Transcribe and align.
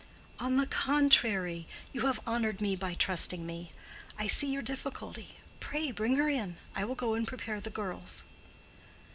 "On 0.39 0.57
the 0.57 0.65
contrary. 0.65 1.67
You 1.93 2.07
have 2.07 2.21
honored 2.25 2.59
me 2.59 2.75
by 2.75 2.95
trusting 2.95 3.45
me. 3.45 3.71
I 4.17 4.25
see 4.25 4.51
your 4.51 4.63
difficulty. 4.63 5.35
Pray 5.59 5.91
bring 5.91 6.15
her 6.15 6.27
in. 6.27 6.57
I 6.73 6.85
will 6.85 6.95
go 6.95 7.13
and 7.13 7.27
prepare 7.27 7.61
the 7.61 7.69
girls." 7.69 8.23